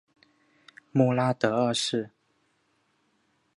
[0.93, 2.09] 穆拉德二世。